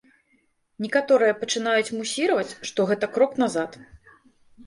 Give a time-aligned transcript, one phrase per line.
[0.83, 3.71] Некаторыя пачынаюць мусіраваць, што гэта крок назад.